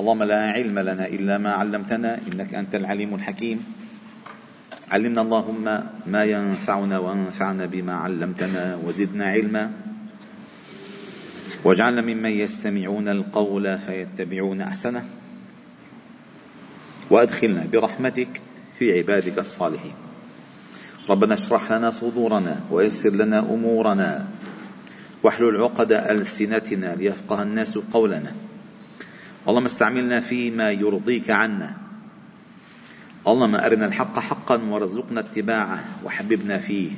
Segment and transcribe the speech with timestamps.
[0.00, 3.64] اللهم لا علم لنا إلا ما علمتنا إنك أنت العليم الحكيم.
[4.90, 5.64] علمنا اللهم
[6.06, 9.70] ما ينفعنا وانفعنا بما علمتنا وزدنا علما.
[11.64, 15.04] واجعلنا ممن يستمعون القول فيتبعون أحسنه.
[17.10, 18.40] وأدخلنا برحمتك
[18.78, 19.94] في عبادك الصالحين.
[21.10, 24.26] ربنا اشرح لنا صدورنا ويسر لنا أمورنا.
[25.22, 28.32] واحلل عقد ألسنتنا ليفقه الناس قولنا.
[29.48, 31.76] اللهم استعملنا فيما يرضيك عنا.
[33.28, 36.90] اللهم أرنا الحق حقا وارزقنا اتباعه وحببنا فيه.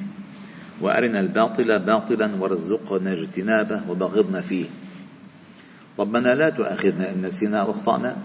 [0.80, 4.66] وأرنا الباطل باطلا وارزقنا اجتنابه وبغضنا فيه.
[5.98, 8.16] ربنا لا تؤاخذنا إن نسينا واخطانا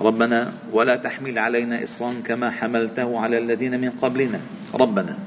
[0.00, 4.40] ربنا ولا تحمل علينا إصرا كما حملته على الذين من قبلنا.
[4.74, 5.18] ربنا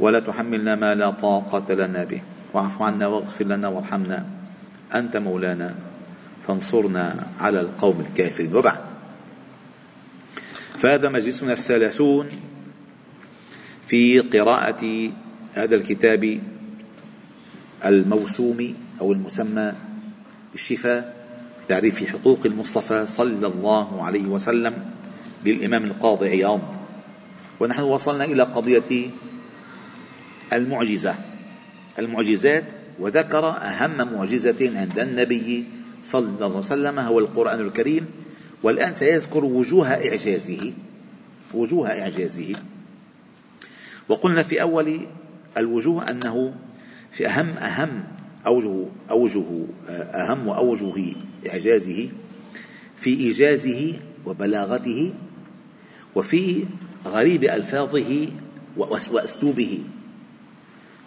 [0.00, 2.22] ولا تحملنا ما لا طاقة لنا به.
[2.54, 4.26] واعف عنا واغفر لنا وارحمنا.
[4.94, 5.74] أنت مولانا.
[6.46, 8.56] فانصرنا على القوم الكافرين.
[8.56, 8.80] وبعد.
[10.80, 12.28] فهذا مجلسنا الثلاثون
[13.86, 15.10] في قراءة
[15.54, 16.40] هذا الكتاب
[17.84, 19.72] الموسوم أو المسمى
[20.52, 21.16] بالشفاء
[21.68, 24.74] تعريف حقوق المصطفى صلى الله عليه وسلم
[25.44, 26.60] للإمام القاضي عياض.
[27.60, 29.10] ونحن وصلنا إلى قضية
[30.52, 31.14] المعجزة.
[31.98, 32.64] المعجزات
[32.98, 35.64] وذكر أهم معجزة عند النبي
[36.02, 38.06] صلى الله عليه وسلم هو القرآن الكريم
[38.62, 40.72] والآن سيذكر وجوه إعجازه
[41.54, 42.52] وجوه إعجازه.
[44.08, 45.00] وقلنا في أول
[45.56, 46.54] الوجوه أنه
[47.12, 48.04] في أهم أهم
[48.46, 49.44] أوجه أوجه
[49.88, 51.14] أهم أوجه
[51.46, 52.08] إعجازه
[53.00, 53.94] في إيجازه
[54.26, 55.12] وبلاغته
[56.14, 56.64] وفي
[57.06, 58.28] غريب ألفاظه
[58.76, 59.80] وأسلوبه.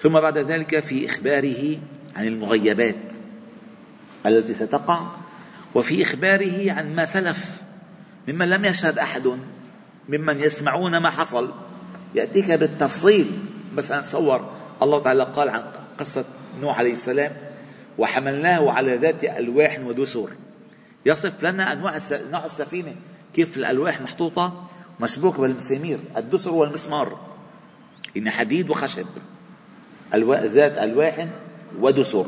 [0.01, 1.77] ثم بعد ذلك في إخباره
[2.15, 2.95] عن المغيبات.
[4.25, 5.08] التي ستقع
[5.75, 7.62] وفي إخباره عن ما سلف
[8.28, 9.28] ممن لم يشهد أحد
[10.09, 11.53] ممن يسمعون ما حصل.
[12.16, 13.31] يأتيك بالتفصيل.
[13.75, 14.50] مثلا تصور
[14.81, 15.62] الله تعالى قال عن
[16.00, 16.25] قصة
[16.62, 17.31] نوح عليه السلام
[17.97, 20.29] وحملناه على ذات ألواح ودسر
[21.06, 22.96] يصف لنا أنواع نوع السفينة.
[23.34, 24.68] كيف الألواح محطوطة؟
[25.00, 27.19] مشبوك بالمسامير الدسر والمسمار.
[28.18, 29.08] إن حديد وخشب
[30.46, 31.28] ذات ألواح
[31.79, 32.25] ودسر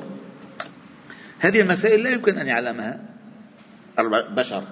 [1.41, 2.99] هذه المسائل لا يمكن أن يعلمها
[3.99, 4.63] البشر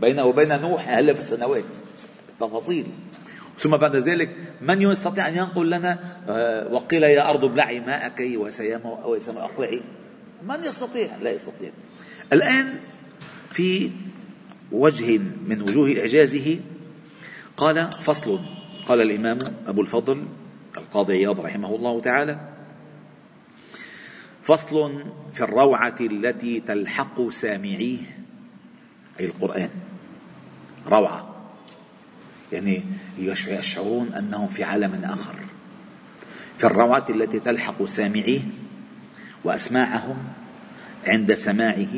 [0.00, 1.64] بينه وبين نوح آلاف السنوات
[2.40, 2.86] تفاصيل.
[3.58, 5.98] ثم بعد ذلك من يستطيع أن ينقل لنا
[6.28, 8.20] آه، وقيل يا أرض ابلعي ماءك
[9.04, 9.82] وسماء أقلعي؟
[10.42, 11.70] من يستطيع؟ لا يستطيع.
[12.32, 12.78] الآن
[13.50, 13.90] في
[14.72, 16.60] وجه من وجوه إعجازه
[17.56, 18.40] قال فصل.
[18.86, 20.24] قال الإمام أبو الفضل
[20.76, 22.51] القاضي عياض رحمه الله تعالى
[24.44, 27.98] فصل في الروعة التي تلحق سامعيه.
[29.20, 29.70] أي القرآن.
[30.88, 31.28] روعة.
[32.52, 32.82] يعني
[33.18, 35.34] يشعرون أنهم في عالم آخر.
[36.58, 38.40] في الروعة التي تلحق سامعيه
[39.44, 40.16] وأسماعهم
[41.06, 41.94] عند سماعه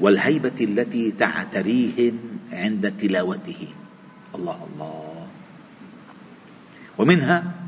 [0.00, 2.18] والهيبة التي تعتريهم
[2.52, 3.68] عند تلاوته.
[4.34, 5.26] الله الله.
[6.98, 7.59] ومنها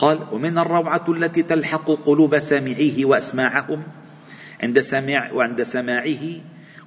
[0.00, 3.82] قال ومن الروعة التي تلحق قلوب سامعيه وأسماعهم
[4.62, 6.24] عند سماع وعند سماعه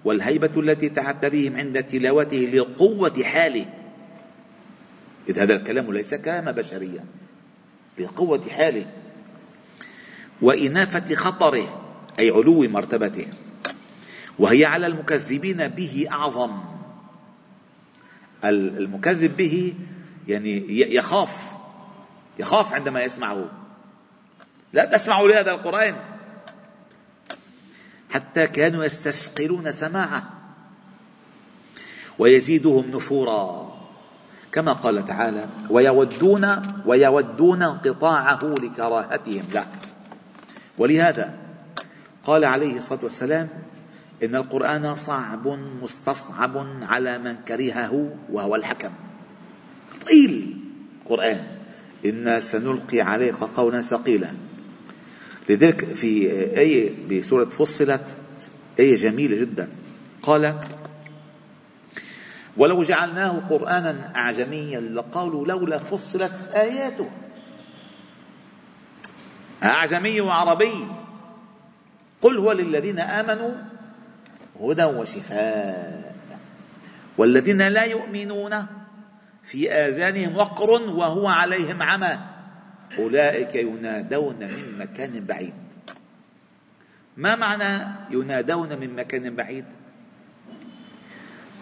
[0.05, 3.65] والهيبة التي تعتريهم عند تلاوته لقوة حاله.
[5.29, 7.05] إذ هذا الكلام ليس كلام بشريا
[7.99, 8.85] لقوة حاله
[10.41, 11.81] وإنافة خطره
[12.19, 13.27] أي علو مرتبته.
[14.39, 16.51] وهي على المكذبين به أعظم.
[18.45, 19.73] المكذب به
[20.27, 21.62] يعني يخاف.
[22.39, 23.45] يخاف عندما يسمعه.
[24.73, 25.95] لا تسمعوا لهذا القرآن.
[28.09, 30.23] حتى كانوا يستثقلون سماعه.
[32.19, 33.73] ويزيدهم نفورا.
[34.51, 39.43] كما قال تعالى ويودون ويودون انقطاعه لكراهتهم.
[39.53, 39.67] له
[40.77, 41.33] ولهذا
[42.23, 43.49] قال عليه الصلاة والسلام
[44.23, 45.47] إن القرآن صعب
[45.81, 48.91] مستصعب على من كرهه وهو الحكم.
[50.07, 50.57] طيل
[51.01, 51.52] القران
[52.05, 54.33] أنا سنلقي عليك قولا ثقيلا.
[55.49, 58.17] لذلك في آية بسورة فصلت
[58.79, 59.69] آية جميلة جدا.
[60.23, 60.59] قال
[62.57, 67.09] ولو جعلناه قرآنا أعجميا لقالوا لولا فصلت آياته.
[69.63, 70.87] أعجمي وعربي
[72.21, 73.51] قل هو للذين آمنوا
[74.61, 76.15] هدى وشفاء
[77.17, 78.65] والذين لا يؤمنون
[79.43, 82.19] في آذانهم وقر وهو عليهم عمى.
[82.99, 85.53] أولئك ينادون من مكان بعيد.
[87.17, 89.65] ما معنى ينادون من مكان بعيد؟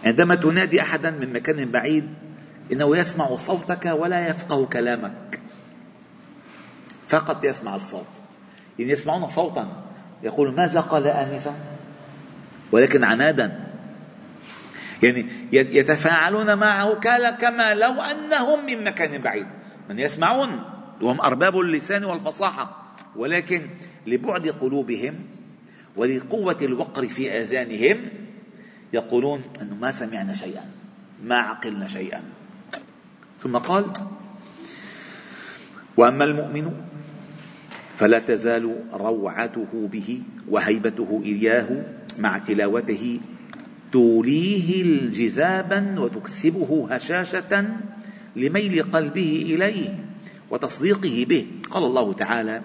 [0.04, 2.08] عندما تنادي أحدا من مكان بعيد
[2.72, 5.40] إنه يسمع صوتك ولا يفقه كلامك.
[7.08, 8.06] فقط يسمع الصوت.
[8.78, 9.82] يعني يسمعون صوتا
[10.22, 11.54] يقول ماذا قال انفا؟
[12.72, 13.71] ولكن عنادا.
[15.02, 16.94] يعني يتفاعلون معه
[17.30, 19.46] كما لو أنهم من مكان بعيد.
[19.90, 20.64] من يسمعون
[21.00, 22.94] وهم أرباب اللسان والفصاحة.
[23.16, 23.66] ولكن
[24.06, 25.14] لبعد قلوبهم
[25.96, 28.08] ولقوة الوقر في آذانهم
[28.92, 30.64] يقولون أنه ما سمعنا شيئا
[31.24, 32.22] ما عقلنا شيئا.
[33.42, 33.84] ثم قال
[35.96, 36.72] وأما المؤمن
[37.96, 41.68] فلا تزال روعته به وهيبته إياه
[42.18, 43.20] مع تلاوته
[43.92, 47.66] توليه الجذابا وتكسبه هشاشة
[48.36, 50.04] لميل قلبه إليه
[50.50, 51.46] وتصديقه به.
[51.70, 52.62] قال الله تعالى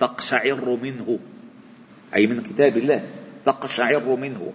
[0.00, 1.18] تقشعر منه
[2.14, 3.06] أي من كتاب الله
[3.44, 4.52] تقشعر منه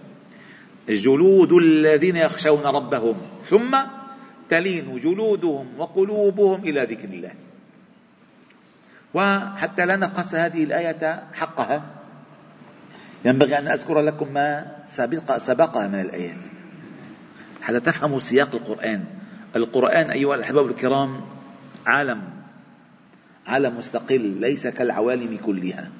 [0.88, 3.16] جلود الذين يخشون ربهم
[3.48, 3.78] ثم
[4.50, 7.32] تلين جلودهم وقلوبهم إلى ذكر الله.
[9.14, 12.03] وحتى لا نقص هذه الآية حقها
[13.24, 16.46] ينبغي أن أذكر لكم ما سبق سبقها من الآيات.
[17.62, 19.04] حتى تفهموا سياق القرآن.
[19.56, 21.20] القرآن أيها الأحباب الكرام
[21.86, 22.22] عالم.
[23.46, 25.90] عالم مستقل ليس كالعوالم كلها.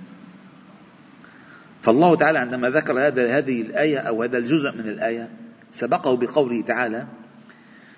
[1.83, 5.29] فالله تعالى عندما ذكر هذا هذه الآية أو هذا الجزء من الآية
[5.73, 7.07] سبقه بقوله تعالى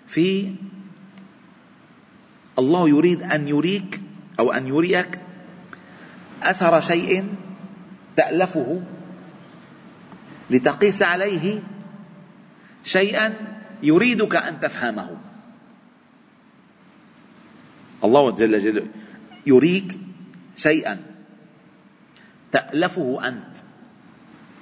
[0.06, 0.54] في
[2.58, 4.00] الله يريد أن يريك
[4.38, 5.18] أو أن يريك
[6.42, 7.24] أثر شيء
[8.16, 8.82] تألفه
[10.50, 11.62] لتقيس عليه
[12.84, 13.34] شيئا
[13.82, 15.16] يريدك أن تفهمه.
[18.04, 18.88] الله جل جلاله
[19.46, 19.98] يريك
[20.56, 21.02] شيئا.
[22.52, 23.56] تألفه أنت.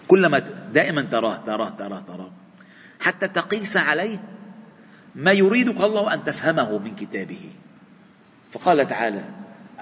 [0.09, 0.39] كلما
[0.73, 2.33] دائما تراه تراه تراه تراه.
[3.01, 4.19] حتى تقيس عليه
[5.15, 7.53] ما يريدك الله أن تفهمه من كتابه.
[8.53, 9.25] فقال تعالى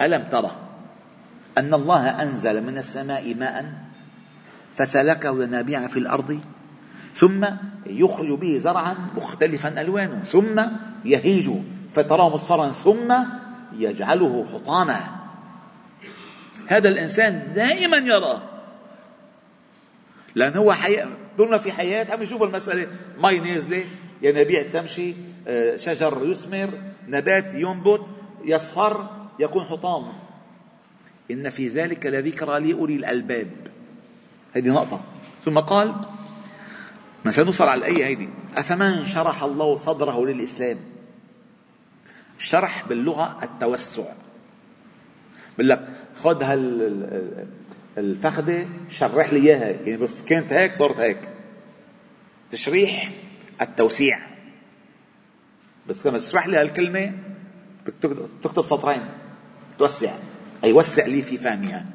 [0.01, 0.69] ألم ترى
[1.59, 3.92] أن الله أنزل من السماء ماء؟
[4.77, 6.41] فسلكه ينابيع في الأرض
[7.15, 7.47] ثم
[7.87, 10.63] يخرج به زرعا مختلفا ألوانه ثم
[11.05, 11.51] يهيج
[11.95, 13.15] فتراه مصفرا ثم
[13.73, 15.01] يجعله حطاما.
[16.67, 18.43] هذا الإنسان دائما يراه.
[20.35, 21.05] لأن هو حي...
[21.39, 22.87] ما في حياة عم يشوف المسألة.
[23.19, 23.85] مي نازلة
[24.23, 25.15] ينابيع تمشي
[25.49, 26.71] آه، شجر يثمر
[27.09, 28.07] نبات ينبت
[28.45, 30.13] يصفر يكون حطام.
[31.31, 33.72] إن في ذلك لذكرى لأولي الألباب.
[34.53, 35.05] هذه نقطة.
[35.45, 35.95] ثم قال
[37.27, 40.79] مشان نوصل على الآية هيدي أفمن شرح الله صدره للإسلام؟
[42.39, 44.13] الشرح باللغة التوسع.
[45.59, 47.49] بقول لك خذ هال
[47.99, 49.71] الفخدة شرح لي إياها.
[49.71, 51.29] يعني بس كانت هيك صارت هيك.
[52.51, 53.13] تشريح
[53.61, 54.19] التوسيع.
[55.89, 57.13] بس لما تشرح لي هالكلمة
[58.43, 59.09] تكتب سطرين.
[59.79, 60.15] توسع.
[60.65, 61.87] أي وسع لي في فهمها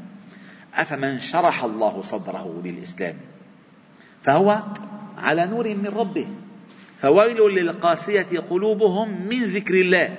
[0.77, 3.17] أفمن شرح الله صدره للإسلام؟
[4.23, 4.63] فهو
[5.17, 6.27] على نور من ربه.
[6.97, 10.17] فويل للقاسية قلوبهم من ذكر الله.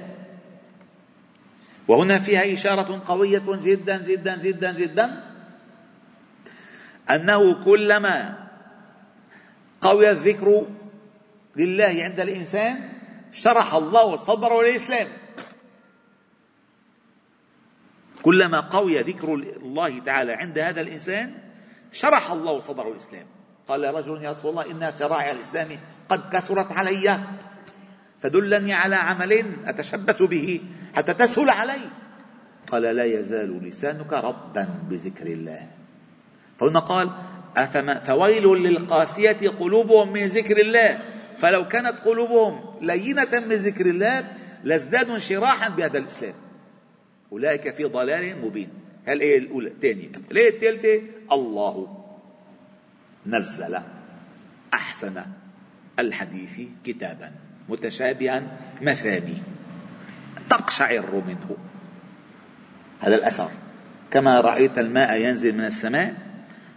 [1.88, 5.24] وهنا فيها إشارة قوية جدا جدا جدا جدا.
[7.10, 8.48] أنه كلما
[9.80, 10.66] قوي الذكر
[11.56, 12.88] لله عند الإنسان
[13.32, 15.08] شرح الله صدره للإسلام.
[18.28, 21.34] كلما قوي ذكر الله تعالى عند هذا الإنسان
[21.92, 23.26] شرح الله صدره الإسلام.
[23.68, 27.20] قال رجل يا رسول الله إن شرائع الإسلام قد كثرت علي.
[28.22, 29.32] فدلني على عمل
[29.64, 30.60] أتشبث به
[30.94, 31.80] حتى تسهل علي.
[32.68, 35.70] قال لا يزال لسانك ربا بذكر الله.
[36.60, 37.10] فهنا قال
[37.56, 40.98] أفما فويل للقاسية قلوبهم من ذكر الله.
[41.38, 44.28] فلو كانت قلوبهم لينة من ذكر الله
[44.64, 46.47] لازدادوا انشراحا بهذا الإسلام.
[47.32, 48.68] أولئك في ضلال مبين.
[49.08, 52.04] الآية الأولى؟ الثانية الآية الثالثة الله
[53.26, 53.78] نزل
[54.74, 55.22] أحسن
[55.98, 57.32] الحديث كتابا
[57.68, 59.42] متشابها مثاني.
[60.50, 61.56] تقشعر منه.
[63.00, 63.50] هذا الأثر.
[64.10, 66.14] كما رأيت الماء ينزل من السماء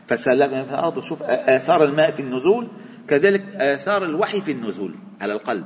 [0.07, 0.97] فسلكنا في الأرض.
[0.97, 2.67] وشوف آثار الماء في النزول
[3.07, 5.65] كذلك آثار الوحي في النزول على القلب.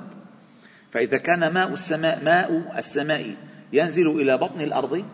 [0.92, 3.36] فإذا كان ماء السماء ماء السماء
[3.74, 5.06] ينزل إلى بطن الأرض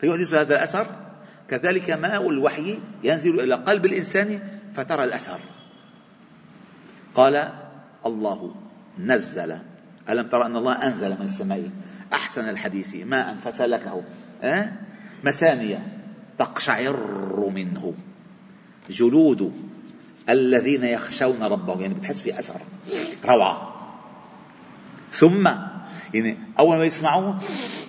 [0.00, 0.86] فيحدث هذا الأثر.
[1.48, 4.40] كذلك ماء الوحي ينزل إلى قلب الإنسان
[4.74, 5.40] فترى الأثر.
[7.14, 7.48] قال
[8.06, 8.54] الله
[8.98, 9.58] نزل.
[10.08, 11.70] ألم ترى أن الله أنزل من السماء؟
[12.12, 12.94] أحسن الحديث.
[12.94, 14.02] ماء فسلكه.
[14.42, 14.72] أه؟
[15.24, 15.86] مسانية
[16.38, 17.94] تقشعر منه.
[18.90, 19.52] جلود
[20.28, 21.80] الذين يخشون ربهم.
[21.80, 22.60] يعني بتحس في أثر.
[23.24, 23.72] روعة.
[25.12, 25.50] ثم
[26.14, 27.38] يعني أول ما يسمعوه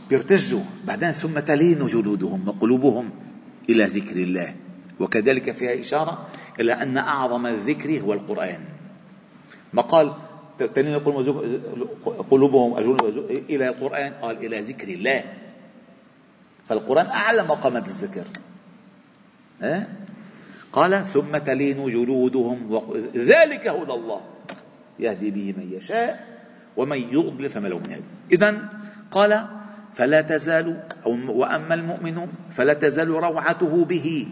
[0.09, 0.63] بيرتجوا.
[0.85, 3.09] بعدين ثم تلين جلودهم وقلوبهم
[3.69, 4.55] إلى ذكر الله.
[4.99, 6.27] وكذلك فيها إشارة
[6.59, 8.63] إلى أن أعظم الذكر هو القرآن.
[9.73, 10.13] ما قال
[10.59, 10.99] تلين
[12.29, 12.77] قلوبهم
[13.49, 15.23] إلى القرآن؟ قال إلى ذكر الله.
[16.67, 18.27] فالقرآن اعلى مقامات الذكر.
[19.61, 19.87] أه؟
[20.73, 22.81] قال ثم تلين جلودهم
[23.15, 24.21] ذلك هدى الله.
[24.99, 26.36] يهدي به من يشاء
[26.77, 28.69] ومن يضلل فما له من هدي إذا
[29.11, 29.47] قال
[29.93, 34.27] فلا تزال أو وأما المؤمن فلا تزال روعته به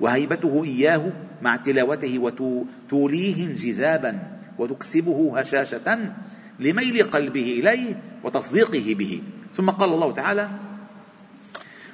[0.00, 1.12] وهيبته إياه
[1.42, 4.18] مع تلاوته وتوليه انجذابا
[4.58, 6.12] وتكسبه هشاشة
[6.60, 9.22] لميل قلبه إليه وتصديقه به.
[9.56, 10.48] ثم قال الله تعالى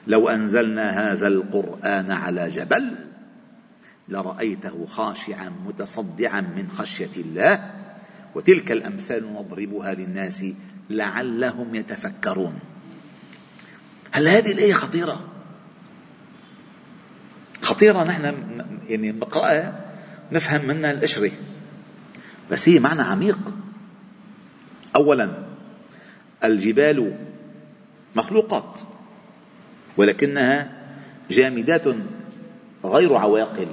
[0.07, 2.95] لو أنزلنا هذا القرآن على جبل
[4.09, 7.82] لرأيته خاشعا متصدعا من خشية الله
[8.35, 10.45] وتلك الأمثال نضربها للناس
[10.91, 12.59] لعلهم يتفكرون.
[14.13, 15.29] هل هذه الآية خطيرة؟
[17.63, 18.25] خطيرة نحن
[18.89, 19.85] يعني بقراءة
[20.33, 21.31] نفهم منها القشرة
[22.51, 23.55] بس هي معنى عميق.
[24.97, 25.31] أولا
[26.45, 27.17] الجبال
[28.17, 28.81] مخلوقات
[29.97, 30.83] ولكنها
[31.31, 31.85] جامدات
[32.85, 33.69] غير عواقل.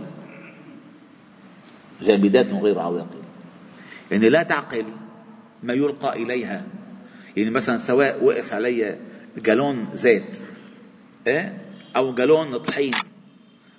[2.01, 3.28] جامدات غير عواقل.
[4.11, 4.85] يعني لا تعقل
[5.63, 6.63] ما يلقى إليها.
[7.37, 8.99] يعني مثلا سواء وقف علي
[9.37, 10.41] جالون زيت
[11.27, 11.61] إيه؟
[11.95, 12.93] أو جالون طحين.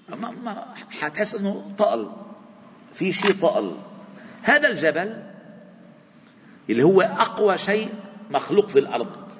[0.08, 0.64] ما ما
[1.00, 2.10] حتحس إنه طقل.
[2.94, 3.76] في شيء طقل.
[4.42, 5.22] هذا الجبل
[6.70, 7.88] اللي هو أقوى شيء
[8.30, 9.32] مخلوق في الأرض.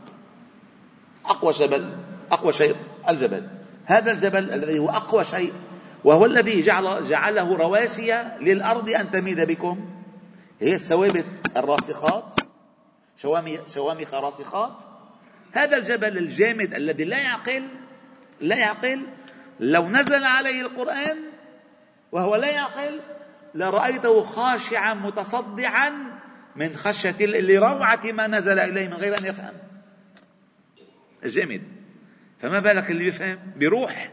[1.25, 1.92] أقوى جبل
[2.32, 2.76] أقوى شيء
[3.09, 3.49] الجبل.
[3.85, 5.52] هذا الجبل الذي هو أقوى شيء
[6.04, 10.00] وهو الذي جعل جعله رواسي للأرض أن تميد بكم.
[10.61, 12.40] هي الثوابت الراسخات
[13.67, 14.85] شوامخ راسخات.
[15.52, 17.69] هذا الجبل الجامد الذي لا يعقل
[18.40, 19.07] لا يعقل.
[19.61, 21.19] لو نزل عليه القرآن
[22.12, 23.00] وهو لا يعقل
[23.55, 25.90] لرأيته خاشعا متصدعا
[26.57, 29.55] من خشية لروعة ما نزل إليه من غير أن يفهم.
[31.25, 31.62] الجامد
[32.40, 34.12] فما بالك اللي يفهم؟ بروح.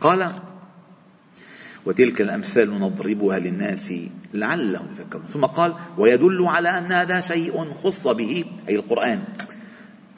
[0.00, 0.32] قال
[1.86, 3.94] وتلك الأمثال نضربها للناس
[4.34, 5.24] لعلهم يتفكرون.
[5.32, 9.24] ثم قال ويدل على أن هذا شيء خص به أي القرآن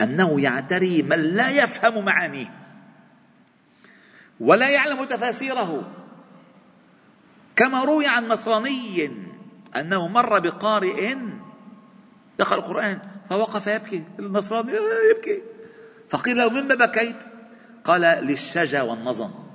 [0.00, 2.54] أنه يعتري من لا يفهم معانيه
[4.40, 5.92] ولا يعلم تفاسيره.
[7.56, 9.10] كما روي عن نصراني
[9.76, 11.16] أنه مر بقارئ
[12.38, 12.98] دخل القرآن
[13.30, 14.04] فوقف يبكي.
[14.18, 14.72] النصراني
[15.10, 15.42] يبكي.
[16.08, 17.16] فقيل له مما بكيت
[17.84, 19.47] قال للشجا والنظم.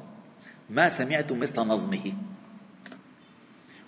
[0.73, 2.13] ما سمعت مثل نظمه.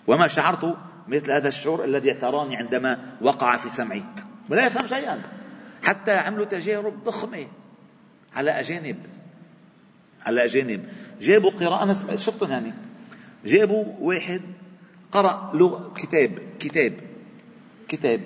[0.06, 0.76] وما شعرت
[1.08, 4.04] مثل هذا الشعور الذي اعتراني عندما وقع في سمعي.
[4.48, 5.22] ولا يفهم شيئا.
[5.84, 7.46] حتى عملوا تجارب ضخمة.
[8.34, 8.96] على أجانب.
[10.26, 10.88] على أجانب.
[11.20, 11.82] جابوا قراءة.
[11.82, 12.72] أنا شفتهم يعني.
[13.44, 14.40] جابوا واحد
[15.12, 16.38] قرأ لغة كتاب.
[16.58, 16.94] كتاب.
[17.88, 18.20] كتاب.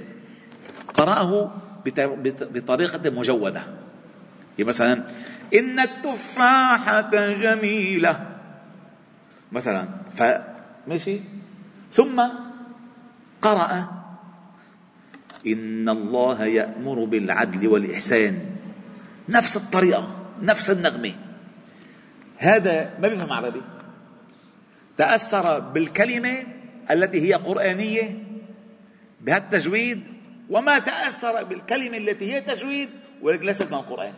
[0.95, 1.53] قرأه
[2.41, 3.61] بطريقة مجودة.
[4.59, 5.09] يعني مثلا
[5.55, 8.30] إن التفاحة جميلة.
[9.53, 11.21] مثلا فماشي
[11.93, 12.23] ثم
[13.43, 14.01] قرأ
[15.47, 18.57] إن الله يأمر بالعدل والإحسان.
[19.29, 21.15] نفس الطريقة نفس النغمة.
[22.39, 23.63] هذا ما بيفهم عربي.
[24.97, 26.47] تأثر بالكلمة
[26.91, 28.25] التي هي قرآنية
[29.21, 30.03] بهالتجويد
[30.51, 32.91] وما تأثر بالكلمة التي هي تجويد
[33.23, 34.15] ولكن ليست من القرآن.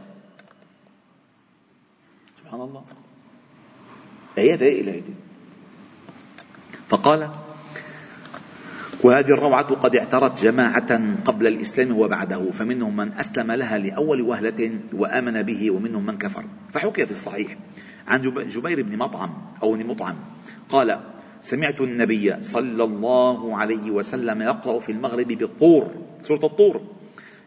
[2.43, 2.85] سبحان الله.
[4.39, 5.03] آيات هي إلهي
[6.89, 7.31] فقال
[9.03, 15.43] وهذه الروعة قد اعترت جماعة قبل الإسلام وبعده فمنهم من أسلم لها لأول وهلة وآمن
[15.43, 16.45] به ومنهم من كفر.
[16.73, 17.57] فحكي في الصحيح
[18.09, 19.31] عن جبير بن مطعم
[19.63, 20.15] أو بن مطعم.
[20.69, 21.01] قال
[21.43, 25.91] سمعت النبي صلى الله عليه وسلم يقرأ في المغرب بالطور
[26.29, 26.81] سورة الطور.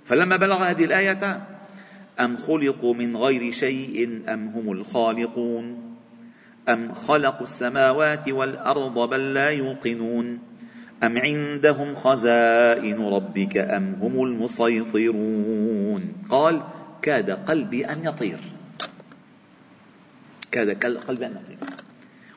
[0.06, 1.42] فلما بلغ هذه الآية
[2.20, 5.95] أم خلقوا من غير شيء أم هم الخالقون؟
[6.70, 10.40] أم خلقوا السماوات والأرض بل لا يوقنون
[11.04, 16.62] أم عندهم خزائن ربك أم هم المسيطرون قال
[17.02, 18.40] كاد قلبي أن يطير
[20.52, 21.58] كاد قلبي أن يطير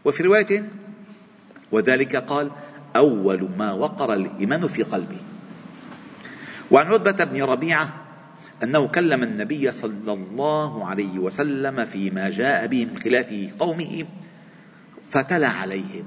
[0.05, 0.69] وفي رواية
[1.73, 2.51] وذلك قال
[2.97, 5.19] أول ما وقر الإيمان في قلبي
[6.71, 8.08] وعن عتبة بن ربيعة
[8.63, 14.07] أنه كلم النبي صلى الله عليه وسلم فيما جاء به من خلاف قومه
[15.11, 16.05] فتلا عليهم.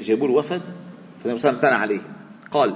[0.00, 0.62] جابوا الوفد
[1.22, 2.12] فالنبي صلى الله عليه وسلم تلا عليهم.
[2.50, 2.74] قال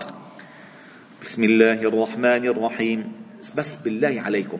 [1.22, 3.12] بسم الله الرحمن الرحيم.
[3.56, 4.58] بس بالله عليكم.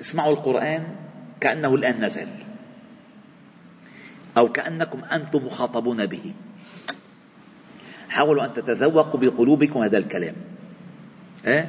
[0.00, 0.82] اسمعوا القرآن
[1.40, 2.28] كأنه الآن نزل.
[4.36, 6.34] أو كأنكم أنتم مخاطبون به.
[8.08, 10.34] حاولوا أن تتذوقوا بقلوبكم هذا الكلام.
[11.46, 11.68] أه؟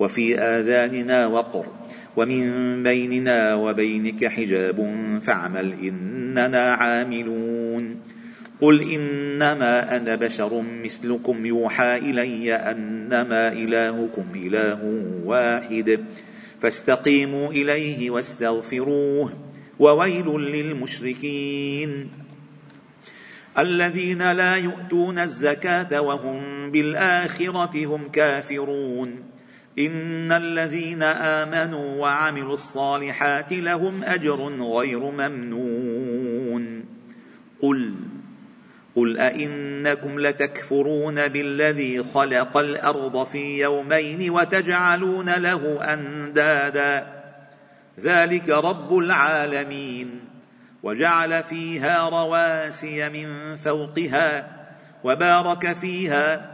[0.00, 1.66] وفي آذاننا وقر
[2.16, 4.78] ومن بيننا وبينك حجاب
[5.22, 8.00] فاعمل إننا عاملون.
[8.60, 16.04] قل إنما أنا بشر مثلكم يوحى إلي أنما إلهكم إله واحد
[16.60, 19.32] فاستقيموا إليه واستغفروه
[19.78, 22.10] وويل للمشركين.
[23.58, 29.33] الذين لا يؤتون الزكاة وهم بالآخرة هم كافرون.
[29.78, 36.84] إن الذين آمنوا وعملوا الصالحات لهم أجر غير ممنون
[37.62, 37.94] قل
[38.96, 47.06] قل أئنكم لتكفرون بالذي خلق الأرض في يومين وتجعلون له أندادا
[48.00, 50.20] ذلك رب العالمين
[50.82, 54.46] وجعل فيها رواسي من فوقها
[55.04, 56.53] وبارك فيها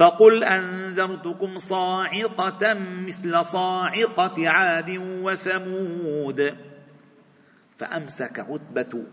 [0.00, 6.56] فقل أنذرتكم صاعقة مثل صاعقة عاد وثمود.
[7.78, 9.04] فأمسك عتبة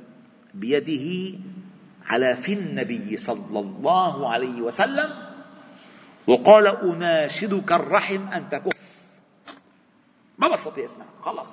[0.53, 1.37] بيده
[2.05, 5.09] على في النبي صلى الله عليه وسلم
[6.27, 9.03] وقال أناشدك الرحم أن تكف.
[10.37, 11.49] ما بستطيع اسمع خلص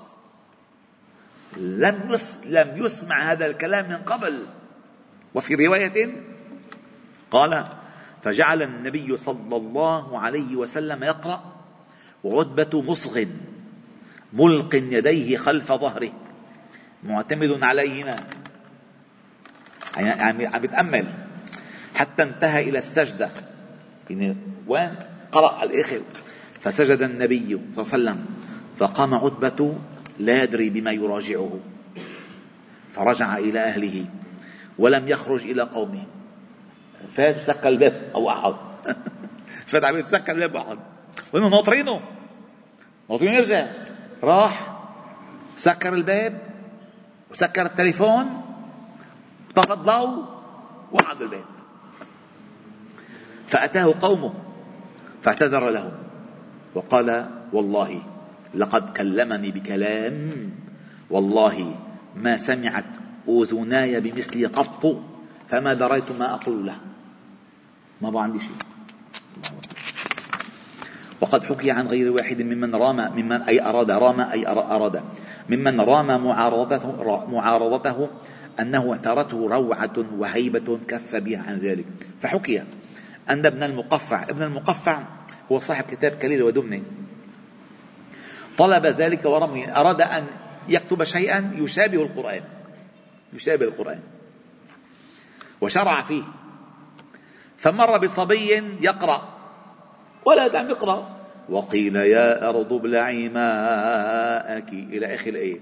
[1.57, 2.17] لم
[2.47, 4.47] لم يسمع هذا الكلام من قبل.
[5.35, 6.23] وفي رواية
[7.31, 7.84] قال
[8.25, 11.55] فجعل النبي صلى الله عليه وسلم يقرأ
[12.25, 13.25] وعتبة مصغ
[14.33, 16.13] ملق يديه خلف ظهره
[17.03, 18.17] معتمد عليهما.
[19.97, 21.07] يعني عم يتأمل.
[21.95, 23.31] حتى انتهى إلى السجدة.
[24.11, 24.95] يعني وين؟
[25.33, 26.01] قرأ الآخر
[26.61, 28.27] فسجد النبي صلى الله عليه وسلم.
[28.79, 29.79] فقام عتبة
[30.19, 31.61] لا يدري بما يراجعه.
[32.93, 34.07] فرجع إلى أهله
[34.79, 36.14] ولم يخرج إلى قومه.
[37.13, 38.57] فات سكر الباب أو قعد
[39.67, 40.79] فات عليه سكر الباب وقعد
[41.33, 42.01] وانه ناطرينه.
[43.11, 43.67] ناطرينه يرجع.
[44.23, 44.79] راح
[45.57, 46.41] سكر الباب
[47.31, 48.43] وسكر التليفون
[49.55, 50.25] طفى الضوء
[50.93, 51.45] وقعد بالبيت
[53.47, 54.35] فأتاه قومه
[55.23, 55.93] فاعتذر لهم.
[56.75, 58.03] وقال والله
[58.55, 60.51] لقد كلمني بكلام.
[61.11, 61.77] والله
[62.17, 62.85] ما سمعت
[63.29, 65.03] أذناي بمثلي قط
[65.49, 66.77] فما دريت ما أقول له.
[68.05, 68.57] ما بقى عندي شيء.
[71.21, 75.03] وقد حكي عن غير واحد ممن رام ممن أي أراد رام أي أراد.
[75.49, 76.93] ممن رام معارضته
[77.29, 78.09] معارضته
[78.61, 81.87] أنه اعترته روعة وهيبة كف بها عن ذلك.
[82.21, 82.63] فحكي
[83.31, 85.03] أن ابن المقفع ابن المقفع
[85.53, 86.83] هو صاحب كتاب كليل ودمنة
[88.59, 90.27] طلب ذلك ورمي أراد أن
[90.69, 92.43] يكتب شيئا يشابه القرآن.
[93.33, 94.01] يشابه القرآن.
[95.61, 96.23] وشرع فيه
[97.65, 99.29] فمر بصبي يقرأ.
[100.25, 101.17] ولا عم يقرأ.
[101.49, 105.61] وقيل يا أرض ابلعي ماءك إلى آخر الآية.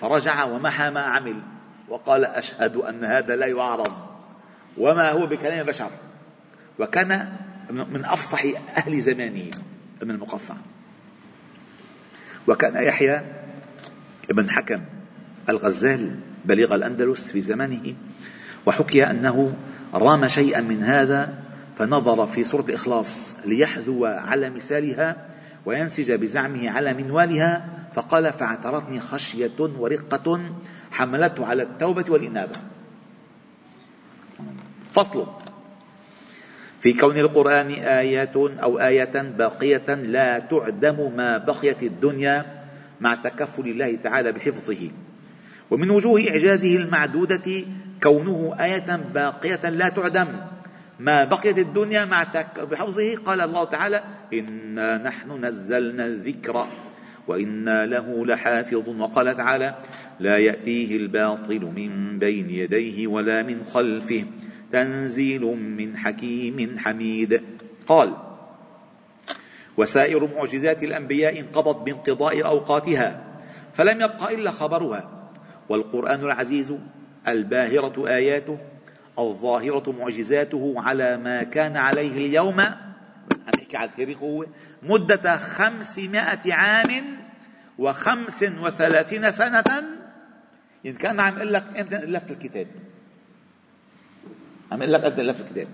[0.00, 1.40] فرجع ومحى ما عمل.
[1.88, 3.92] وقال أشهد أن هذا لا يعرض
[4.76, 5.90] وما هو بكلام بشر.
[6.78, 7.32] وكان
[7.70, 8.42] من أفصح
[8.76, 9.50] أهل زمانه
[10.02, 10.54] ابن المقفع.
[12.48, 13.22] وكان يحيى
[14.30, 14.80] ابن حكم
[15.48, 17.94] الغزال بليغ الأندلس في زمانه.
[18.66, 19.56] وحكي أنه
[19.94, 21.34] رام شيئا من هذا
[21.78, 25.16] فنظر في سورة الإخلاص ليحذو على مثالها
[25.66, 30.52] وينسج بزعمه على منوالها فقال فاعترتني خشية ورقة
[30.90, 32.56] حملته على التوبة والإنابة.
[34.94, 35.26] فصل.
[36.80, 42.64] في كون القرآن آيات أو آية باقية لا تعدم ما بقيت الدنيا
[43.00, 44.90] مع تكفل الله تعالى بحفظه.
[45.70, 47.64] ومن وجوه إعجازه المعدودة
[48.02, 50.28] كونه آية باقية لا تعدم.
[51.00, 52.26] ما بقيت الدنيا مع
[52.70, 53.16] بحفظه.
[53.16, 56.66] قال الله تعالى إنا نحن نزلنا الذكر
[57.28, 59.74] وإنا له لحافظ وقال تعالى
[60.20, 64.24] لا يأتيه الباطل من بين يديه ولا من خلفه.
[64.72, 65.42] تنزيل
[65.78, 67.42] من حكيم حميد.
[67.86, 68.16] قال
[69.76, 73.24] وسائر معجزات الأنبياء انقضت بانقضاء أوقاتها
[73.74, 75.30] فلم يبق إلا خبرها.
[75.68, 76.74] والقرآن العزيز
[77.28, 78.58] الباهرة آياته
[79.18, 82.60] الظاهرة معجزاته على ما كان عليه اليوم.
[82.60, 84.46] عم يحكي على التاريخ هو.
[84.82, 87.18] مدة خمسمائة عام
[87.78, 89.64] وخمس وثلاثين سنة.
[90.86, 92.66] إن كان عم يقول لك أنت ألفت الكتاب؟
[94.72, 95.68] عم يقول لك أنت ألفت الكتاب؟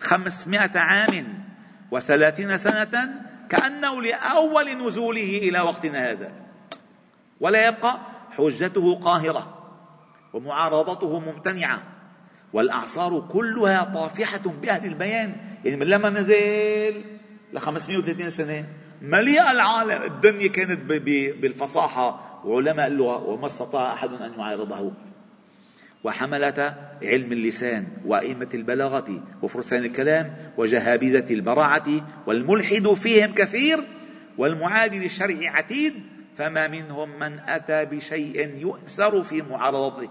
[0.00, 1.44] خمسمائة عام
[1.90, 6.32] وثلاثين سنة كأنه لأول نزوله إلى وقتنا هذا.
[7.40, 7.98] ولا يبقى
[8.30, 9.61] حجته قاهرة.
[10.32, 11.82] ومعارضته ممتنعة.
[12.52, 15.36] والأعصار كلها طافحة بأهل البيان.
[15.64, 17.04] يعني من لما نزل
[17.52, 18.66] ل 530 سنة
[19.02, 20.02] مليئة العالم.
[20.02, 20.80] الدنيا كانت
[21.40, 22.32] بالفصاحة.
[22.44, 24.92] وعلماء اللغة وما استطاع أحد أن يعارضه.
[26.04, 31.88] وحملة علم اللسان وأئمة البلاغة وفرسان الكلام وجهابذة البراعة.
[32.26, 33.78] والملحد فيهم كثير.
[34.38, 36.11] والمعادي للشرع عتيد.
[36.36, 40.08] فما منهم من أتى بشيء يؤثر في معارضته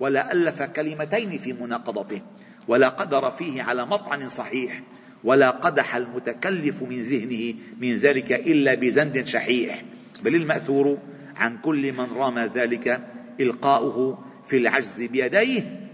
[0.00, 2.22] ولا ألف كلمتين في مناقضته
[2.68, 4.82] ولا قدر فيه على مطعن صحيح
[5.24, 9.84] ولا قدح المتكلف من ذهنه من ذلك إلا بزند شحيح.
[10.24, 10.98] بل المأثور
[11.36, 13.08] عن كل من رام ذلك
[13.40, 15.88] إلقاؤه في العجز بيديه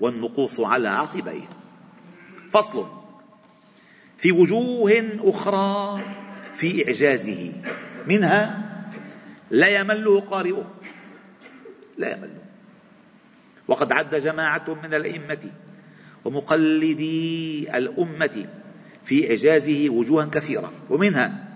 [0.00, 1.48] والنقوص على عقبيه.
[2.52, 2.86] فصل.
[4.18, 6.02] في وجوه أخرى
[6.54, 7.52] في إعجازه
[8.06, 8.73] منها
[9.54, 10.66] لا يمله قارئه.
[11.98, 12.42] لا يمله
[13.68, 15.50] وقد عد جماعة من الأئمة
[16.24, 18.46] ومقلدي الأمة
[19.04, 20.72] في إعجازه وجوها كثيرة.
[20.90, 21.48] ومنها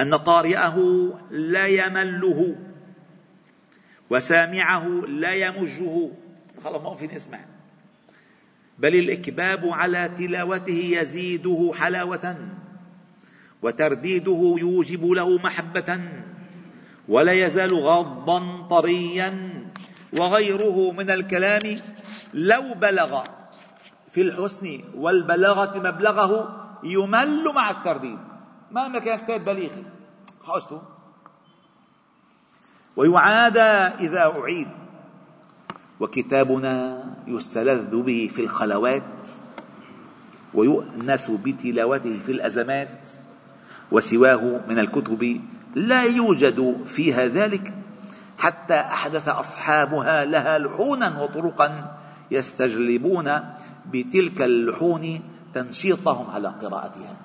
[0.00, 0.76] أن قارئه
[1.30, 2.56] لا يمله
[4.10, 6.10] وسامعه لا يمجه.
[6.64, 7.40] خلاص ما فيني أسمع.
[8.78, 12.48] بل الإكباب على تلاوته يزيده حلاوة
[13.62, 16.00] وترديده يوجب له محبة.
[17.10, 19.30] ولا يزال غضا طريا
[20.12, 21.76] وغيره من الكلام
[22.34, 23.22] لو بلغ
[24.14, 26.30] في الحسن والبلاغة مبلغه
[26.84, 28.18] يمل مع الترديد.
[28.70, 29.72] مهما كان كتاب بليغ؟
[30.46, 30.82] حاجته
[32.96, 33.70] ويعادى
[34.06, 34.68] إذا أعيد.
[36.00, 39.30] وكتابنا يستلذ به في الخلوات
[40.54, 43.10] ويؤنس بتلاوته في الأزمات
[43.92, 45.40] وسواه من الكتب
[45.74, 47.74] لا يوجد فيها ذلك
[48.38, 51.96] حتى أحدث أصحابها لها لحونا وطرقا
[52.30, 53.30] يستجلبون
[53.92, 55.20] بتلك اللحون
[55.54, 57.16] تنشيطهم على قراءتها.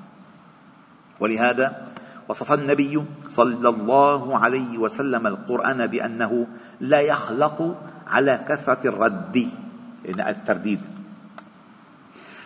[1.20, 1.88] ولهذا
[2.30, 6.48] وصف النبي صلى الله عليه وسلم القرآن بأنه
[6.80, 7.78] لا يخلق
[8.08, 9.50] على كثرة الرد
[10.06, 10.82] يعني الترديد.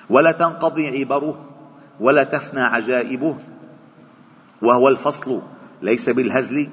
[0.09, 1.45] ولا تنقضي عبره
[1.99, 3.37] ولا تفنى عجائبه
[4.61, 5.41] وهو الفصل
[5.81, 6.69] ليس بالهزل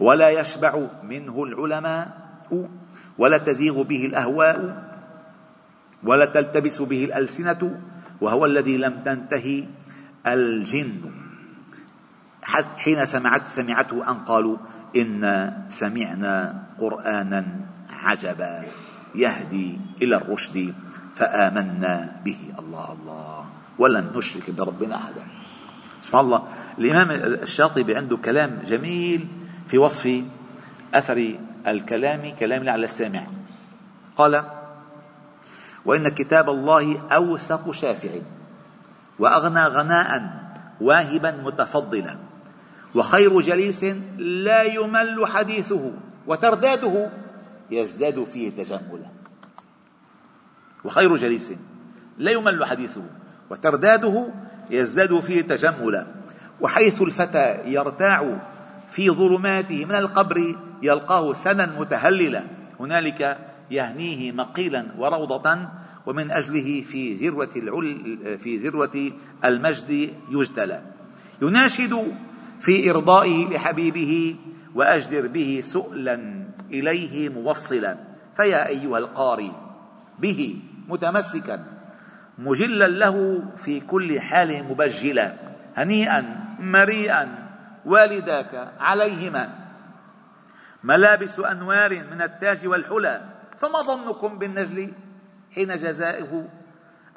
[0.00, 2.06] ولا يشبع منه العلماء
[3.18, 4.58] ولا تزيغ به الأهواء
[6.02, 7.80] ولا تلتبس به الألسنة
[8.20, 9.68] وهو الذي لم تنتهي
[10.26, 11.02] الجن.
[12.76, 14.56] حين سمعت سمعته أن قالوا
[14.96, 17.42] انا سمعنا قرآنا
[17.90, 18.54] عجبا
[19.14, 20.74] يهدي إلى الرشد
[21.16, 22.40] فآمنا به.
[22.58, 23.40] الله الله.
[23.78, 25.24] ولن نشرك بربنا أحدا.
[26.04, 26.42] سبحان الله.
[26.78, 27.10] الإمام
[27.42, 29.28] الشاطبي عنده كلام جميل
[29.66, 30.22] في وصف
[30.94, 33.26] أثر الكلام كلام على السامع.
[34.16, 34.44] قال
[35.84, 38.10] وإن كتاب الله أوثق شافع
[39.18, 40.10] وأغنى غناء
[40.80, 42.16] واهبا متفضلا
[42.94, 43.84] وخير جليس
[44.18, 45.92] لا يمل حديثه
[46.26, 47.10] وترداده
[47.70, 49.08] يزداد فيه تجملا.
[50.84, 51.52] وخير جليس
[52.18, 53.02] لا يمل حديثه
[53.50, 54.26] وترداده
[54.70, 56.06] يزداد فيه تجملا
[56.60, 58.38] وحيث الفتى يرتاع
[58.90, 62.44] في ظلماته من القبر يلقاه سنا متهللا
[62.80, 63.38] هنالك
[63.70, 65.58] يهنيه مقيلا وروضة
[66.06, 69.12] ومن أجله في ذروة العل في ذروة
[69.44, 70.82] المجد يجتلى.
[71.42, 72.12] يناشد
[72.60, 74.36] في إرضائه لحبيبه
[74.74, 77.98] وأجدر به سؤلا إليه موصلا
[78.36, 79.52] فيا أيها القاري
[80.18, 80.56] به
[80.88, 81.73] متمسكا.
[82.38, 85.34] مجلا له في كل حال مبجلا
[85.76, 87.48] هنيئا مريئا
[87.84, 89.48] والداك عليهما.
[90.82, 93.20] ملابس أنوار من التاج والحلى
[93.58, 94.92] فما ظنكم بالنجل
[95.54, 96.48] حين جزائه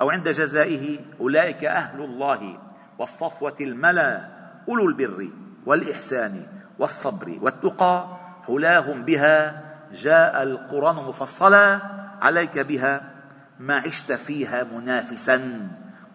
[0.01, 2.59] أو عند جزائه؟ أولئك أهل الله
[2.97, 4.27] والصفوة الملا
[4.69, 5.29] أولو البر
[5.65, 6.45] والإحسان
[6.79, 8.17] والصبر والتقى.
[8.47, 11.81] حلاهم بها جاء القرآن مفصلا
[12.21, 13.16] عليك بها.
[13.59, 15.67] ما عشت فيها منافسا.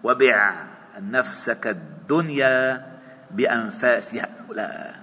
[0.05, 0.67] وبع
[1.01, 2.87] نفسك الدنيا
[3.31, 4.29] بأنفاسها.
[4.55, 4.95] لا.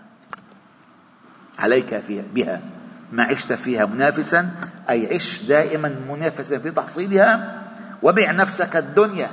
[1.60, 2.62] عليك فيها بها.
[3.12, 4.52] ما عشت فيها منافسا
[4.90, 7.62] أي عش دائما منافسا في تحصيلها.
[8.02, 9.30] وبع نفسك الدنيا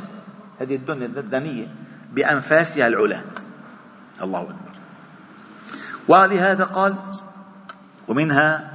[0.60, 1.66] هذه الدنيا الدنية
[2.12, 3.20] بأنفاسها العلا.
[4.22, 4.76] الله أكبر.
[6.08, 6.94] ولهذا قال
[8.08, 8.72] ومنها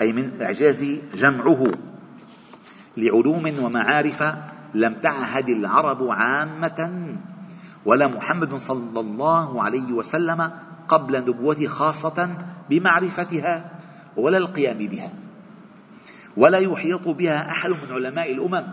[0.00, 1.72] أي من إعجاز جمعه.
[2.96, 4.24] لعلوم ومعارف
[4.74, 7.14] لم تعهد العرب عامة
[7.86, 10.50] ولا محمد صلى الله عليه وسلم
[10.88, 12.36] قبل نبوته خاصة
[12.70, 13.70] بمعرفتها
[14.16, 15.12] ولا القيام بها.
[16.36, 18.64] ولا يحيط بها أحد من علماء الأمم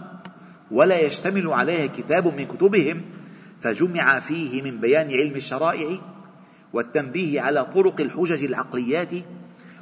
[0.72, 3.02] ولا يشتمل عليها كتاب من كتبهم
[3.62, 6.00] فجمع فيه من بيان علم الشرائع
[6.74, 9.14] والتنبيه على طرق الحجج العقليات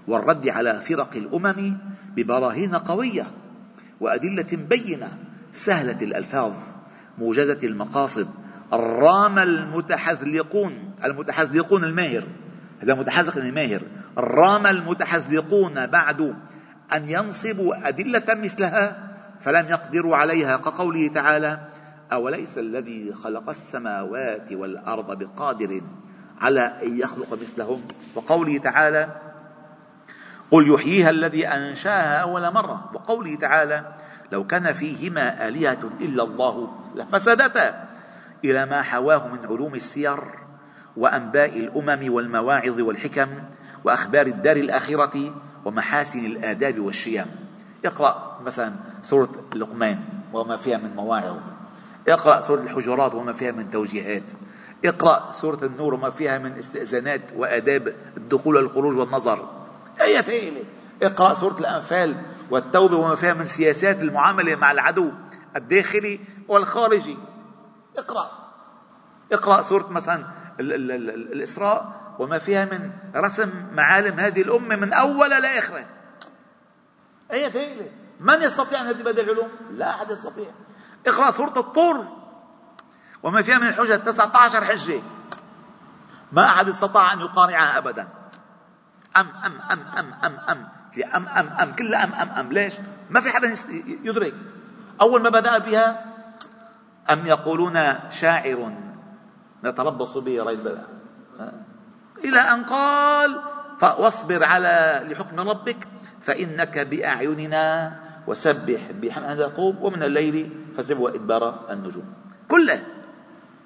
[0.07, 1.77] والرد على فرق الأمم
[2.15, 3.27] ببراهين قوية.
[3.99, 5.17] وأدلة بينة
[5.53, 6.53] سهلة الألفاظ
[7.17, 8.27] موجزة المقاصد
[8.73, 12.23] الرام المتحذلقون المتحذلقون الماهر
[12.79, 13.81] هذا متحذلق يعني ماهر
[14.17, 16.35] الرام المتحذلقون بعد
[16.93, 19.09] أن ينصبوا أدلة مثلها
[19.41, 21.59] فلم يقدروا عليها كقوله تعالى
[22.11, 25.81] أوليس الذي خلق السماوات والأرض بقادر
[26.41, 27.81] على أن يخلق مثلهم؟
[28.15, 29.09] وقوله تعالى
[30.51, 32.89] قل يحييها الذي أنشاها أول مرة.
[32.93, 33.93] وقوله تعالى
[34.31, 37.89] لو كان فيهما آلهة إلا الله لفسدتا.
[38.45, 40.19] إلى ما حواه من علوم السير
[40.97, 43.27] وأنباء الأمم والمواعظ والحكم
[43.83, 45.33] وأخبار الدار الآخرة
[45.65, 47.25] ومحاسن الآداب والشيم.
[47.85, 49.99] اقرأ مثلا سورة لقمان
[50.33, 51.37] وما فيها من مواعظ.
[52.07, 54.23] اقرأ سورة الحجرات وما فيها من توجيهات.
[54.85, 59.58] اقرأ سورة النور وما فيها من استئذانات وآداب الدخول والخروج والنظر.
[60.01, 60.63] آيات هيلة
[61.03, 65.11] اقرأ سورة الأنفال والتوبة وما فيها من سياسات المعاملة مع العدو
[65.55, 67.17] الداخلي والخارجي.
[67.97, 68.31] اقرأ.
[69.31, 70.25] اقرأ سورة مثلا
[70.59, 75.85] الإسراء وما فيها من رسم معالم هذه الأمة من أول لآخره
[77.31, 80.51] أي هيلة من يستطيع أن يهدي بدل العلوم؟ لا أحد يستطيع.
[81.07, 82.07] اقرأ سورة الطور
[83.23, 85.01] وما فيها من الحجة 19 حجة.
[86.31, 88.07] ما أحد استطاع أن يقانعها أبدا.
[89.17, 90.67] أم أم أم أم أم أم.
[90.93, 92.53] هي أم أم أم كلها أم أم أم.
[92.53, 92.73] ليش؟
[93.09, 93.55] ما في حدا
[94.03, 94.33] يدرك.
[95.01, 96.05] أول ما بدأ بها
[97.09, 97.75] أم يقولون
[98.09, 98.73] شاعر
[99.63, 100.87] نتربص به ريب البلاء
[102.23, 103.41] إلى أن قال
[103.81, 105.87] واصبر على لحكم ربك
[106.21, 107.95] فإنك بأعيننا
[108.27, 112.13] وسبح بحمد القوم ومن الليل فسبح وإدبار النجوم.
[112.47, 112.83] كله.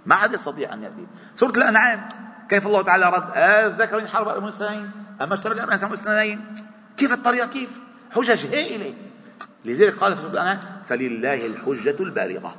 [0.06, 1.08] ما عاد يستطيع أن يأتي.
[1.36, 2.10] سورة الأنعام
[2.50, 6.56] كيف الله تعالى رد الذكرين حرب المسلمين أما اشتبه الأمر المسلمين
[6.97, 7.80] كيف الطريقة؟ كيف؟
[8.12, 8.93] حجج هائلة.
[9.65, 12.56] لذلك قال في الأنعام فلله الحجة البالغة.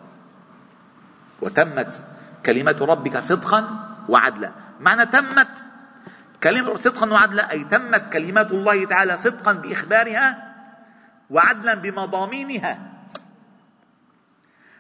[1.41, 2.03] وتمت
[2.47, 4.51] كلمة ربك صدقا وعدلا.
[4.81, 5.65] معنى تمت
[6.43, 10.55] كلمة صدقا وعدلا أي تمت كلمات الله تعالى صدقا بإخبارها
[11.31, 12.79] وعدلا بمضامينها.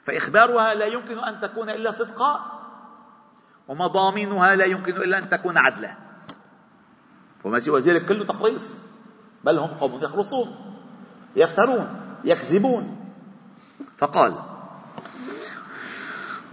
[0.05, 2.61] فإخبارها لا يمكن أن تكون إلا صدقا
[3.69, 6.04] ومضامينها لا يمكن إلا أن تكون عدلا.
[7.45, 8.81] وما سوى ذلك كله تقريص.
[9.45, 10.49] بل هم قوم يخرصون
[11.37, 11.87] يفترون
[12.25, 12.97] يكذبون.
[13.99, 14.35] فقال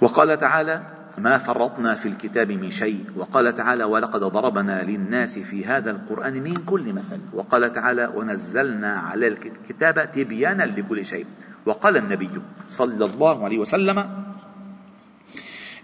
[0.01, 0.81] وقال تعالى
[1.17, 3.05] ما فرطنا في الكتاب من شيء.
[3.15, 7.19] وقال تعالى ولقد ضربنا للناس في هذا القرآن من كل مثل.
[7.33, 11.25] وقال تعالى ونزلنا على الكتاب تبيانا لكل شيء.
[11.65, 13.99] وقال النبي صلى الله عليه وسلم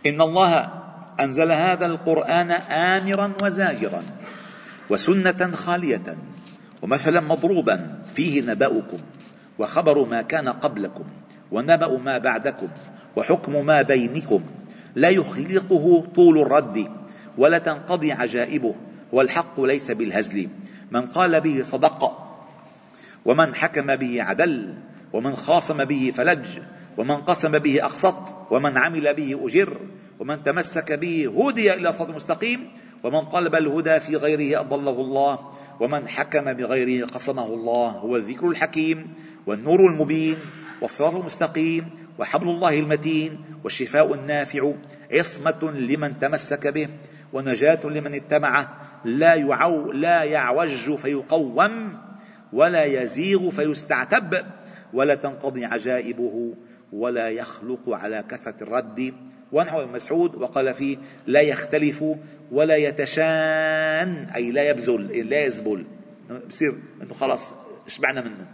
[0.06, 0.70] إن الله
[1.20, 4.02] أنزل هذا القرآن آمرا وزاجرا.
[4.89, 6.17] وسنة خالية
[6.82, 8.97] ومثلا مضروبا فيه نبأكم
[9.60, 11.06] وخبر ما كان قبلكم
[11.52, 12.67] ونبأ ما بعدكم
[13.15, 14.43] وحكم ما بينكم
[14.95, 16.88] لا يخلقه طول الرد
[17.38, 18.76] ولا تنقضي عجائبه
[19.12, 20.50] والحق ليس بالهزل.
[20.91, 22.28] من قال به صدق
[23.26, 24.73] ومن حكم به عدل
[25.13, 26.47] ومن خاصم به فلج
[26.97, 29.78] ومن قسم به أقسط ومن عمل به أجر
[30.19, 32.71] ومن تمسك به هدي إلى صراط مستقيم
[33.04, 35.40] ومن طلب الهدى في غيره أضله الله
[35.80, 39.14] ومن حكم بغيره قسمه الله هو الذكر الحكيم
[39.48, 40.38] والنور المبين
[40.82, 44.74] والصراط المستقيم وحبل الله المتين والشفاء النافع
[45.12, 46.90] عصمة لمن تمسك به
[47.34, 51.98] ونجاة لمن اتبعه لا يعو لا يعوج فيقوم
[52.54, 54.46] ولا يزيغ فيستعتب
[54.94, 56.54] ولا تنقضي عجائبه
[56.94, 59.14] ولا يخلق على كثرة الرد
[59.52, 62.04] وعنه ابن مسعود وقال فيه لا يختلف
[62.52, 65.86] ولا يتشان أي لا يبذل لا يزبل.
[66.48, 67.56] بصير أنه خلاص
[67.88, 68.48] شبعنا منه.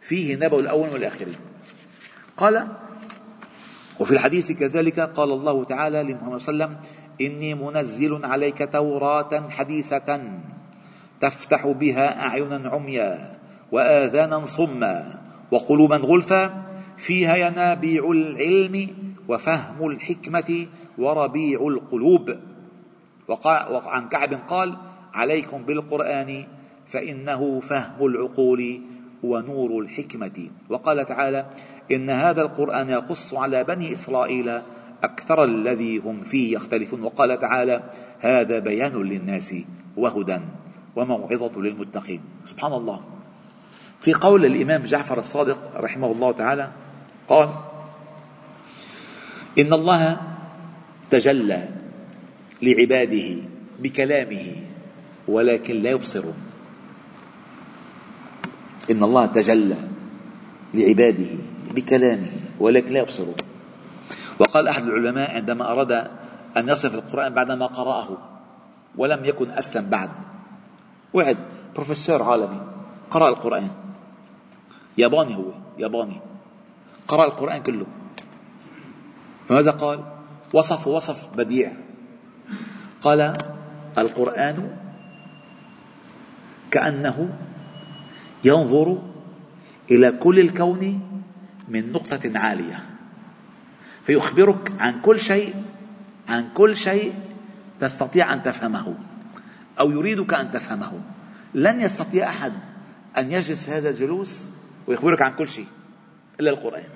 [0.00, 1.36] فيه نبأ الأول والآخرين.
[2.36, 2.68] قال
[4.00, 9.48] وفي الحديث كذلك قال الله تعالى لمحمد صلى الله عليه وسلم إني منزل عليك توراة
[9.50, 10.20] حديثة
[11.20, 13.38] تفتح بها أعينا عميا
[13.72, 18.88] وآذانا صما وقلوبا غلفا فيها ينابيع العلم
[19.28, 20.66] وفهم الحكمة
[20.98, 22.36] وربيع القلوب.
[23.28, 24.76] وعن كعب قال
[25.14, 26.46] عليكم بالقرآن
[26.86, 28.80] فإنه فهم العقول
[29.22, 30.50] ونور الحكمة.
[30.68, 31.46] وقال تعالى
[31.92, 34.60] إن هذا القرآن يقص على بني إسرائيل
[35.02, 37.02] أكثر الذي هم فيه يختلفون.
[37.02, 37.82] وقال تعالى
[38.20, 39.54] هذا بيان للناس
[39.96, 40.40] وهدى
[40.96, 42.20] وموعظة للمتقين.
[42.44, 43.00] سبحان الله.
[44.00, 46.70] في قول الإمام جعفر الصادق رحمه الله تعالى
[47.28, 47.48] قال
[49.58, 50.20] إن الله
[51.10, 51.68] تجلى
[52.62, 53.28] لعباده
[53.78, 54.56] بكلامه
[55.28, 56.38] ولكن لا يبصرون
[58.90, 59.76] إن الله تجلى
[60.74, 61.32] لعباده
[61.74, 63.36] بكلامه ولكن لا يبصرون
[64.38, 65.92] وقال أحد العلماء عندما أراد
[66.56, 68.08] أن يصف القرآن بعدما قرأه
[68.96, 70.10] ولم يكن أسلم بعد.
[71.12, 71.36] واحد
[71.74, 72.60] بروفيسور عالمي
[73.10, 73.68] قرأ القرآن.
[74.98, 76.20] ياباني هو ياباني.
[77.08, 77.86] قرأ القرآن كله.
[79.48, 80.04] فماذا قال؟
[80.54, 81.72] وصف وصف بديع.
[83.00, 83.36] قال
[83.98, 84.76] القرآن
[86.70, 87.38] كأنه
[88.44, 89.02] ينظر
[89.90, 91.00] إلى كل الكون
[91.68, 92.84] من نقطة عالية
[94.06, 95.54] فيخبرك عن كل شيء
[96.28, 97.14] عن كل شيء
[97.80, 98.94] تستطيع أن تفهمه
[99.80, 101.00] أو يريدك أن تفهمه.
[101.54, 102.52] لن يستطيع أحد
[103.18, 104.50] أن يجلس هذا الجلوس
[104.86, 105.66] ويخبرك عن كل شيء
[106.40, 106.95] إلا القرآن.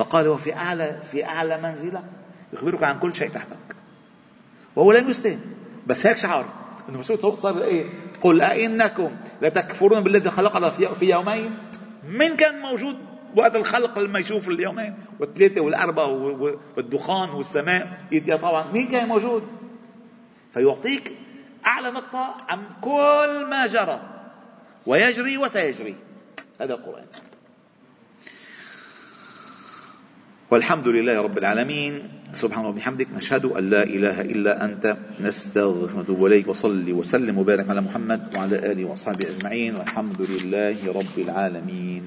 [0.00, 2.04] فقال هو في أعلى في أعلى منزلة
[2.52, 3.76] يخبرك عن كل شيء تحتك.
[4.76, 5.40] وهو لم يسلم
[5.86, 6.46] بس هيك شعر.
[6.88, 7.86] إنه مسعود صار إيه؟
[8.20, 11.58] قل أئنكم لتكفرون بالذي خلق في يومين؟
[12.08, 12.96] من كان موجود
[13.36, 16.06] وقت الخلق لما يشوف اليومين؟ والثلاثة والأربعة
[16.76, 18.04] والدخان والسماء؟
[18.42, 18.72] طبعا.
[18.72, 19.42] مين كان موجود؟
[20.52, 21.12] فيعطيك
[21.66, 24.00] أعلى نقطة عن كل ما جرى.
[24.86, 25.96] ويجري وسيجري.
[26.60, 27.06] هذا القرآن.
[30.50, 32.02] والحمد لله رب العالمين.
[32.34, 34.96] سبحانه وبحمدك نشهد أن لا إله إلا أنت.
[35.20, 39.78] نستغفرك ونتوب إليك وصلي وسلم وبارك على محمد وعلى آله وأصحابه أجمعين.
[39.78, 42.02] والحمد لله رب العالمين.